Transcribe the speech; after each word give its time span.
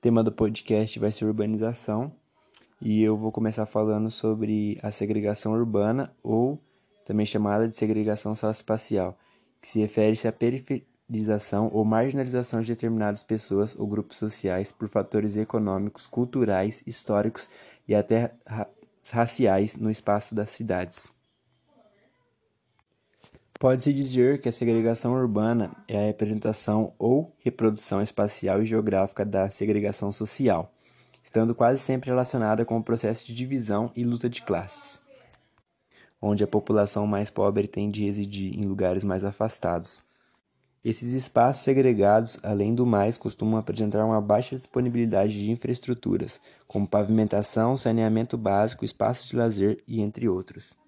tema 0.00 0.24
do 0.24 0.32
podcast 0.32 0.98
vai 0.98 1.12
ser 1.12 1.26
urbanização 1.26 2.10
e 2.80 3.02
eu 3.02 3.18
vou 3.18 3.30
começar 3.30 3.66
falando 3.66 4.10
sobre 4.10 4.78
a 4.82 4.90
segregação 4.90 5.52
urbana 5.52 6.10
ou 6.22 6.58
também 7.06 7.26
chamada 7.26 7.68
de 7.68 7.76
segregação 7.76 8.34
socioespacial, 8.34 9.18
que 9.60 9.68
se 9.68 9.78
refere-se 9.78 10.26
à 10.26 10.32
periferização 10.32 11.68
ou 11.70 11.84
marginalização 11.84 12.62
de 12.62 12.68
determinadas 12.68 13.22
pessoas 13.22 13.78
ou 13.78 13.86
grupos 13.86 14.16
sociais 14.16 14.72
por 14.72 14.88
fatores 14.88 15.36
econômicos, 15.36 16.06
culturais, 16.06 16.82
históricos 16.86 17.46
e 17.86 17.94
até 17.94 18.32
raciais 19.12 19.76
no 19.76 19.90
espaço 19.90 20.34
das 20.34 20.48
cidades. 20.48 21.19
Pode-se 23.60 23.92
dizer 23.92 24.40
que 24.40 24.48
a 24.48 24.52
segregação 24.52 25.12
urbana 25.12 25.70
é 25.86 25.98
a 25.98 26.06
representação 26.06 26.94
ou 26.98 27.36
reprodução 27.40 28.00
espacial 28.00 28.62
e 28.62 28.64
geográfica 28.64 29.22
da 29.22 29.50
segregação 29.50 30.10
social, 30.10 30.72
estando 31.22 31.54
quase 31.54 31.78
sempre 31.78 32.08
relacionada 32.08 32.64
com 32.64 32.78
o 32.78 32.82
processo 32.82 33.26
de 33.26 33.34
divisão 33.34 33.92
e 33.94 34.02
luta 34.02 34.30
de 34.30 34.40
classes, 34.40 35.02
onde 36.22 36.42
a 36.42 36.46
população 36.46 37.06
mais 37.06 37.28
pobre 37.28 37.68
tem 37.68 37.90
de 37.90 38.06
residir 38.06 38.58
em 38.58 38.62
lugares 38.62 39.04
mais 39.04 39.24
afastados. 39.24 40.04
Esses 40.82 41.12
espaços 41.12 41.62
segregados, 41.62 42.40
além 42.42 42.74
do 42.74 42.86
mais, 42.86 43.18
costumam 43.18 43.60
apresentar 43.60 44.06
uma 44.06 44.22
baixa 44.22 44.56
disponibilidade 44.56 45.34
de 45.34 45.50
infraestruturas, 45.50 46.40
como 46.66 46.88
pavimentação, 46.88 47.76
saneamento 47.76 48.38
básico, 48.38 48.86
espaços 48.86 49.28
de 49.28 49.36
lazer 49.36 49.84
e 49.86 50.00
entre 50.00 50.30
outros. 50.30 50.79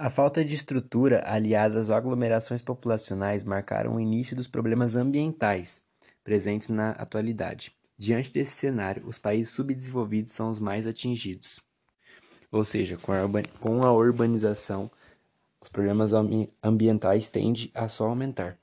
A 0.00 0.08
falta 0.08 0.44
de 0.44 0.54
estrutura, 0.54 1.24
aliada 1.26 1.80
às 1.80 1.90
aglomerações 1.90 2.62
populacionais, 2.62 3.42
marcaram 3.42 3.96
o 3.96 4.00
início 4.00 4.36
dos 4.36 4.46
problemas 4.46 4.94
ambientais 4.94 5.84
presentes 6.22 6.68
na 6.68 6.90
atualidade. 6.92 7.74
Diante 7.98 8.30
desse 8.30 8.52
cenário, 8.52 9.04
os 9.08 9.18
países 9.18 9.52
subdesenvolvidos 9.52 10.32
são 10.32 10.50
os 10.50 10.60
mais 10.60 10.86
atingidos. 10.86 11.58
Ou 12.52 12.64
seja, 12.64 12.96
com 12.96 13.10
a, 13.10 13.28
com 13.58 13.82
a 13.82 13.92
urbanização, 13.92 14.88
os 15.60 15.68
problemas 15.68 16.12
ambientais 16.62 17.28
tendem 17.28 17.68
a 17.74 17.88
só 17.88 18.06
aumentar. 18.06 18.56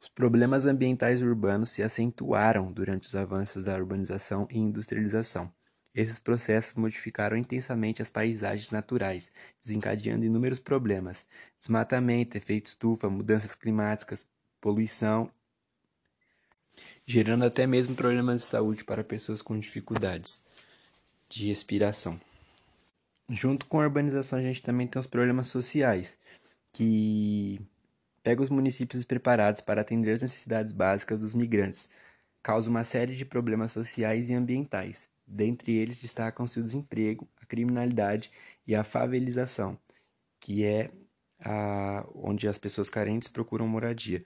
Os 0.00 0.08
problemas 0.08 0.64
ambientais 0.64 1.22
urbanos 1.22 1.70
se 1.70 1.82
acentuaram 1.82 2.70
durante 2.70 3.08
os 3.08 3.16
avanços 3.16 3.64
da 3.64 3.76
urbanização 3.76 4.46
e 4.48 4.60
industrialização 4.60 5.52
esses 5.94 6.18
processos 6.18 6.74
modificaram 6.74 7.36
intensamente 7.36 8.00
as 8.00 8.08
paisagens 8.08 8.70
naturais, 8.70 9.32
desencadeando 9.60 10.24
inúmeros 10.24 10.58
problemas: 10.58 11.26
desmatamento, 11.58 12.36
efeito 12.36 12.66
estufa, 12.66 13.10
mudanças 13.10 13.54
climáticas, 13.54 14.28
poluição, 14.60 15.30
gerando 17.06 17.44
até 17.44 17.66
mesmo 17.66 17.94
problemas 17.94 18.42
de 18.42 18.48
saúde 18.48 18.84
para 18.84 19.04
pessoas 19.04 19.42
com 19.42 19.58
dificuldades 19.58 20.46
de 21.28 21.48
respiração. 21.48 22.20
Junto 23.30 23.66
com 23.66 23.80
a 23.80 23.84
urbanização, 23.84 24.38
a 24.38 24.42
gente 24.42 24.62
também 24.62 24.86
tem 24.86 25.00
os 25.00 25.06
problemas 25.06 25.46
sociais, 25.46 26.18
que 26.72 27.60
pega 28.22 28.42
os 28.42 28.50
municípios 28.50 29.00
despreparados 29.00 29.60
para 29.60 29.80
atender 29.80 30.12
as 30.12 30.22
necessidades 30.22 30.72
básicas 30.72 31.20
dos 31.20 31.34
migrantes, 31.34 31.90
causa 32.42 32.70
uma 32.70 32.84
série 32.84 33.14
de 33.14 33.24
problemas 33.24 33.72
sociais 33.72 34.30
e 34.30 34.34
ambientais. 34.34 35.11
Dentre 35.26 35.72
eles 35.72 35.98
destacam-se 36.00 36.58
o 36.58 36.62
desemprego, 36.62 37.28
a 37.40 37.46
criminalidade 37.46 38.30
e 38.66 38.74
a 38.74 38.84
favelização, 38.84 39.78
que 40.40 40.64
é 40.64 40.90
a, 41.44 42.06
onde 42.14 42.48
as 42.48 42.58
pessoas 42.58 42.90
carentes 42.90 43.28
procuram 43.28 43.66
moradia, 43.68 44.24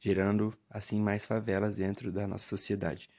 gerando 0.00 0.56
assim 0.68 1.00
mais 1.00 1.24
favelas 1.26 1.76
dentro 1.76 2.12
da 2.12 2.26
nossa 2.26 2.46
sociedade. 2.46 3.10